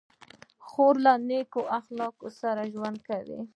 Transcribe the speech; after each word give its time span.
خور 0.67 0.95
له 1.05 1.13
نیک 1.27 1.51
اخلاقو 1.79 2.27
سره 2.41 2.61
ژوند 2.73 2.97
کوي. 3.07 3.39